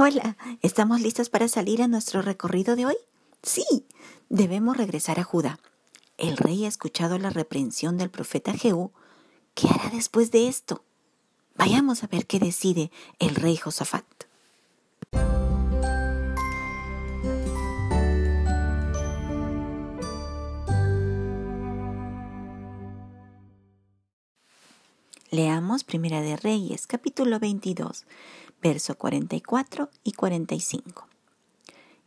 [0.00, 2.96] Hola, ¿estamos listos para salir a nuestro recorrido de hoy?
[3.42, 3.64] Sí,
[4.28, 5.58] debemos regresar a Judá.
[6.18, 8.92] El rey ha escuchado la reprensión del profeta Jehú.
[9.54, 10.84] ¿Qué hará después de esto?
[11.56, 14.04] Vayamos a ver qué decide el rey Josafat.
[25.30, 28.06] Leamos Primera de Reyes, capítulo 22,
[28.62, 31.06] verso 44 y 45.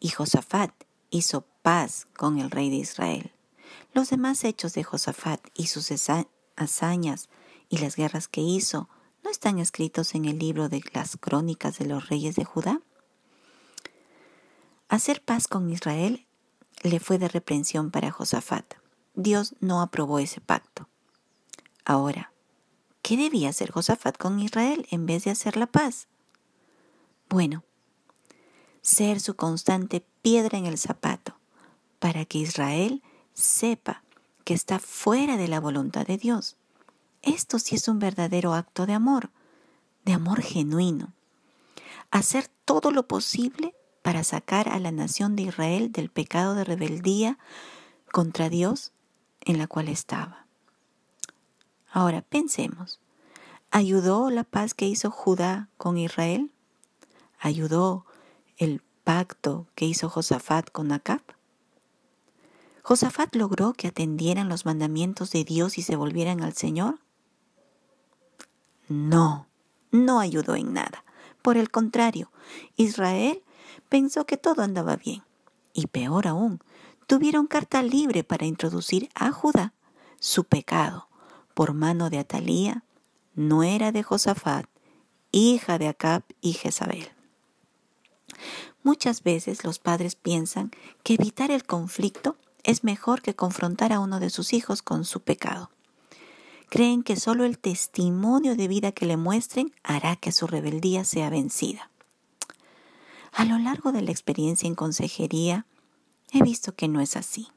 [0.00, 0.72] Y Josafat
[1.10, 3.32] hizo paz con el rey de Israel.
[3.92, 5.90] Los demás hechos de Josafat y sus
[6.56, 7.28] hazañas
[7.68, 8.88] y las guerras que hizo
[9.24, 12.80] no están escritos en el libro de las crónicas de los reyes de Judá.
[14.88, 16.26] Hacer paz con Israel
[16.82, 18.74] le fue de reprensión para Josafat.
[19.14, 20.88] Dios no aprobó ese pacto.
[21.84, 22.32] Ahora,
[23.06, 26.08] ¿Qué debía hacer Josafat con Israel en vez de hacer la paz?
[27.28, 27.64] Bueno,
[28.82, 31.36] ser su constante piedra en el zapato,
[31.98, 33.02] para que Israel
[33.34, 34.02] sepa
[34.44, 36.56] que está fuera de la voluntad de Dios.
[37.22, 39.30] Esto sí es un verdadero acto de amor,
[40.04, 41.12] de amor genuino.
[42.12, 47.38] Hacer todo lo posible para sacar a la nación de Israel del pecado de rebeldía
[48.12, 48.92] contra Dios
[49.40, 50.46] en la cual estaba.
[51.90, 53.00] Ahora pensemos,
[53.72, 56.52] ¿ayudó la paz que hizo Judá con Israel?
[57.38, 58.06] ¿Ayudó
[58.56, 61.22] el pacto que hizo Josafat con Acab?
[62.82, 67.00] ¿Josafat logró que atendieran los mandamientos de Dios y se volvieran al Señor?
[68.88, 69.48] No,
[69.90, 71.04] no ayudó en nada.
[71.42, 72.30] Por el contrario,
[72.76, 73.42] Israel
[73.88, 75.24] pensó que todo andaba bien.
[75.72, 76.60] Y peor aún,
[77.06, 79.72] tuvieron carta libre para introducir a Judá
[80.18, 81.08] su pecado
[81.54, 82.84] por mano de Atalía,
[83.34, 84.66] nuera de Josafat,
[85.32, 87.15] hija de Acab y Jezabel.
[88.82, 90.70] Muchas veces los padres piensan
[91.02, 95.20] que evitar el conflicto es mejor que confrontar a uno de sus hijos con su
[95.20, 95.70] pecado.
[96.68, 101.30] Creen que solo el testimonio de vida que le muestren hará que su rebeldía sea
[101.30, 101.90] vencida.
[103.32, 105.66] A lo largo de la experiencia en consejería,
[106.32, 107.48] he visto que no es así.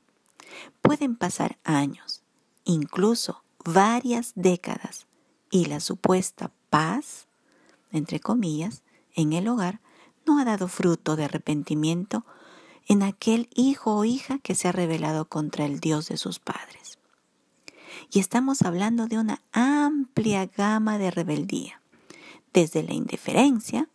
[0.81, 2.21] Pueden pasar años,
[2.65, 5.07] incluso varias décadas
[5.49, 7.27] y la supuesta paz,
[7.91, 8.83] entre comillas,
[9.15, 9.79] en el hogar
[10.25, 12.25] no ha dado fruto de arrepentimiento
[12.87, 16.97] en aquel hijo o hija que se ha rebelado contra el Dios de sus padres.
[18.11, 21.81] Y estamos hablando de una amplia gama de rebeldía,
[22.53, 23.87] desde la indiferencia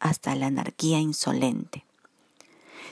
[0.00, 1.84] hasta la anarquía insolente.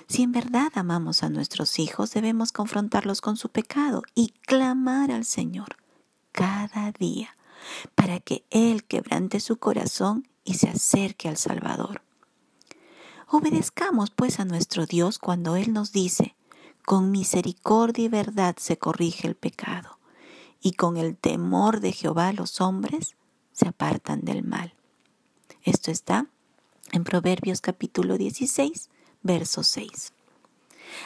[0.07, 5.25] Si en verdad amamos a nuestros hijos, debemos confrontarlos con su pecado y clamar al
[5.25, 5.77] Señor
[6.33, 7.37] cada día
[7.95, 12.03] para que Él quebrante su corazón y se acerque al Salvador.
[13.31, 16.35] Obedezcamos pues a nuestro Dios cuando Él nos dice,
[16.87, 19.99] con misericordia y verdad se corrige el pecado,
[20.63, 23.17] y con el temor de Jehová los hombres
[23.53, 24.73] se apartan del mal.
[25.63, 26.27] Esto está
[26.91, 28.89] en Proverbios capítulo 16,
[29.23, 30.15] verso 6.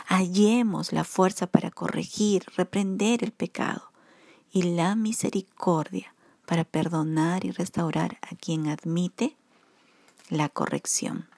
[0.07, 3.91] Hallemos la fuerza para corregir, reprender el pecado
[4.53, 6.15] y la misericordia
[6.47, 9.37] para perdonar y restaurar a quien admite
[10.29, 11.32] la corrección.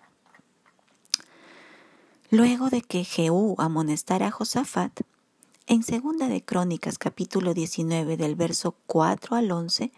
[2.35, 5.03] Luego de que Jehú amonestara a Josafat,
[5.69, 9.93] en Segunda de Crónicas capítulo 19 del verso 4 al 11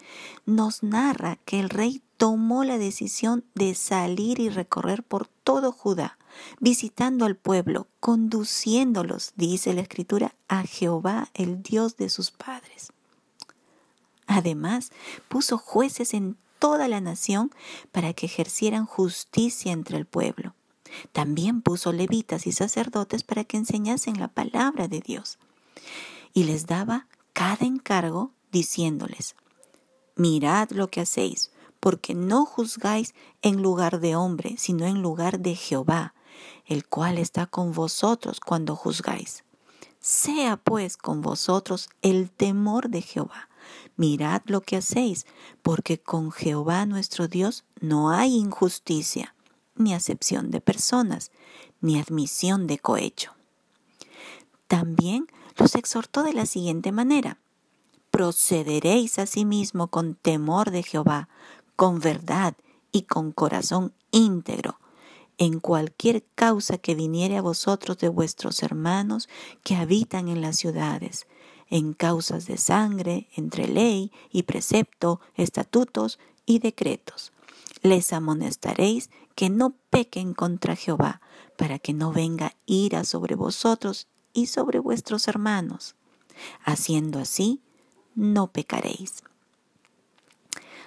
[0.45, 6.19] nos narra que el rey tomó la decisión de salir y recorrer por todo Judá,
[6.61, 12.93] visitando al pueblo, conduciéndolos, dice la escritura, a Jehová, el Dios de sus padres.
[14.27, 14.91] Además,
[15.31, 17.51] puso jueces en toda la nación
[17.93, 20.55] para que ejercieran justicia entre el pueblo.
[21.13, 25.39] También puso levitas y sacerdotes para que enseñasen la palabra de Dios.
[26.33, 29.37] Y les daba cada encargo diciéndoles,
[30.17, 35.55] mirad lo que hacéis, porque no juzgáis en lugar de hombre, sino en lugar de
[35.55, 36.15] Jehová,
[36.65, 39.45] el cual está con vosotros cuando juzgáis.
[40.01, 43.49] Sea pues con vosotros el temor de Jehová
[43.97, 45.27] mirad lo que hacéis,
[45.63, 49.35] porque con Jehová nuestro Dios no hay injusticia,
[49.77, 51.31] ni acepción de personas,
[51.81, 53.33] ni admisión de cohecho.
[54.67, 55.27] También
[55.57, 57.39] los exhortó de la siguiente manera,
[58.11, 61.29] procederéis asimismo con temor de Jehová,
[61.77, 62.57] con verdad
[62.91, 64.79] y con corazón íntegro,
[65.39, 69.29] en cualquier causa que viniere a vosotros de vuestros hermanos
[69.63, 71.27] que habitan en las ciudades,
[71.69, 77.33] en causas de sangre, entre ley y precepto, estatutos y decretos.
[77.83, 81.21] Les amonestaréis que no pequen contra Jehová,
[81.57, 85.95] para que no venga ira sobre vosotros y sobre vuestros hermanos.
[86.65, 87.61] Haciendo así,
[88.15, 89.23] no pecaréis.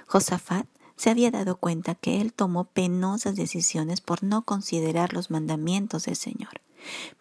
[0.07, 6.05] Josafat se había dado cuenta que él tomó penosas decisiones por no considerar los mandamientos
[6.05, 6.61] del Señor.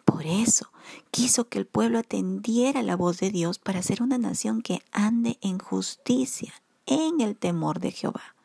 [0.05, 0.71] Por eso
[1.11, 5.37] quiso que el pueblo atendiera la voz de Dios para ser una nación que ande
[5.41, 6.53] en justicia,
[6.85, 8.35] en el temor de Jehová.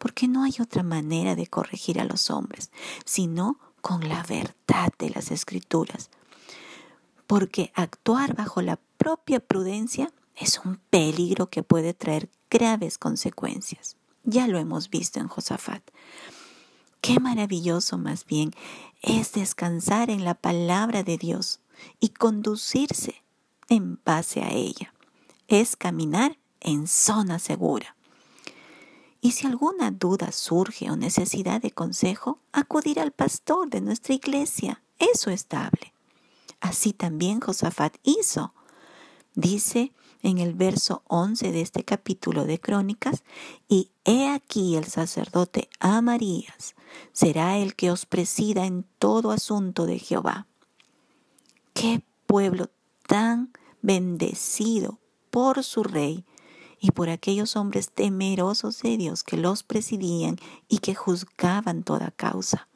[0.00, 2.70] Porque no hay otra manera de corregir a los hombres,
[3.04, 6.08] sino con la verdad de las escrituras.
[7.26, 13.98] Porque actuar bajo la propia prudencia es un peligro que puede traer graves consecuencias.
[14.24, 15.82] Ya lo hemos visto en Josafat.
[17.02, 18.52] Qué maravilloso más bien
[19.02, 21.60] es descansar en la palabra de Dios
[22.00, 23.22] y conducirse
[23.68, 24.94] en base a ella.
[25.46, 27.96] Es caminar en zona segura.
[29.20, 34.82] Y si alguna duda surge o necesidad de consejo, acudir al pastor de nuestra iglesia.
[34.98, 35.92] Eso es estable.
[36.60, 38.54] Así también Josafat hizo.
[39.34, 43.22] Dice en el verso 11 de este capítulo de Crónicas,
[43.68, 46.74] y he aquí el sacerdote Amarías
[47.12, 50.46] será el que os presida en todo asunto de Jehová.
[51.72, 52.70] Qué pueblo
[53.06, 53.52] tan
[53.82, 54.98] bendecido
[55.30, 56.24] por su rey
[56.80, 60.36] y por aquellos hombres temerosos de Dios que los presidían
[60.68, 62.68] y que juzgaban toda causa.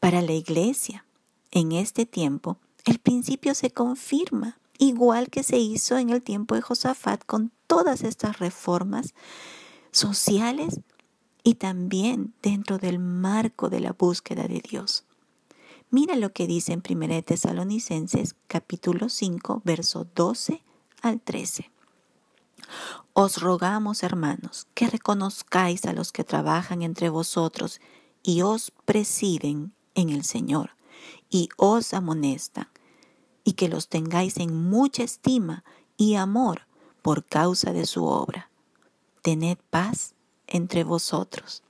[0.00, 1.06] Para la iglesia,
[1.52, 6.62] en este tiempo, el principio se confirma igual que se hizo en el tiempo de
[6.62, 9.14] Josafat con todas estas reformas
[9.90, 10.80] sociales
[11.42, 15.04] y también dentro del marco de la búsqueda de Dios.
[15.90, 20.62] Mira lo que dice en 1 Tesalonicenses capítulo 5, verso 12
[21.00, 21.70] al 13.
[23.12, 27.80] Os rogamos, hermanos, que reconozcáis a los que trabajan entre vosotros
[28.22, 30.76] y os presiden en el Señor
[31.30, 32.68] y os amonestan
[33.44, 35.64] y que los tengáis en mucha estima
[35.96, 36.66] y amor
[37.02, 38.50] por causa de su obra.
[39.22, 40.14] Tened paz
[40.46, 41.62] entre vosotros.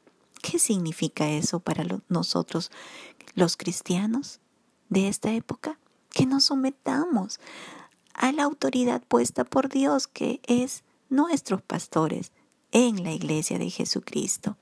[0.43, 2.71] ¿Qué significa eso para nosotros
[3.35, 4.41] los cristianos
[4.89, 5.79] de esta época?
[6.11, 7.41] Que nos sometamos
[8.17, 12.33] a la autoridad puesta por Dios, que es nuestros pastores
[12.73, 14.57] en la iglesia de Jesucristo.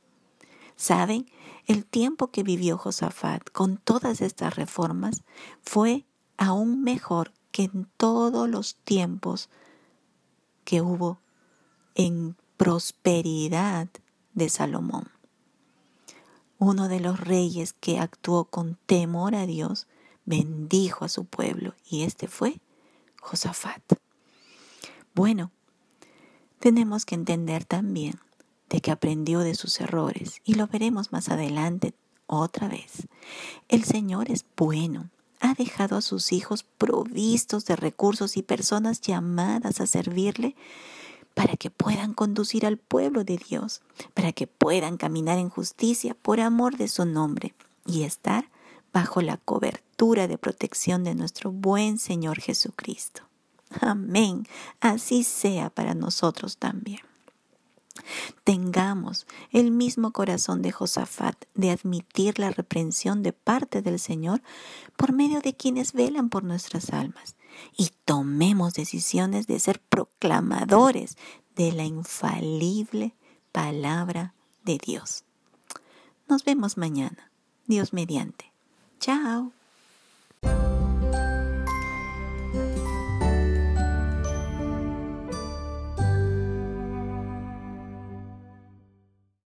[0.77, 1.27] ¿Saben?
[1.67, 5.23] El tiempo que vivió Josafat con todas estas reformas
[5.63, 6.05] fue
[6.37, 9.49] aún mejor que en todos los tiempos
[10.65, 11.21] que hubo
[11.95, 13.89] en prosperidad
[14.35, 15.09] de Salomón.
[16.59, 19.87] Uno de los reyes que actuó con temor a Dios
[20.25, 22.61] bendijo a su pueblo y este fue
[23.25, 23.83] Josafat.
[25.15, 25.51] Bueno,
[26.59, 28.21] tenemos que entender también
[28.69, 31.95] de que aprendió de sus errores y lo veremos más adelante
[32.27, 33.09] otra vez.
[33.69, 35.11] El Señor es bueno
[35.45, 40.57] ha dejado a sus hijos provistos de recursos y personas llamadas a servirle
[41.35, 43.83] para que puedan conducir al pueblo de Dios,
[44.15, 47.55] para que puedan caminar en justicia por amor de su nombre
[47.85, 48.49] y estar
[48.95, 53.23] bajo la cobertura de protección de nuestro buen Señor Jesucristo.
[53.81, 54.47] Amén.
[54.81, 57.01] Así sea para nosotros también.
[58.45, 64.43] Tengamos el mismo corazón de Josafat de admitir la reprensión de parte del Señor
[64.97, 67.35] por medio de quienes velan por nuestras almas
[67.77, 71.17] y tomemos decisiones de ser proclamadores
[71.57, 73.15] de la infalible
[73.51, 74.35] palabra
[74.65, 75.25] de Dios.
[76.29, 77.31] Nos vemos mañana,
[77.67, 78.54] Dios mediante.
[79.05, 79.53] Tchau!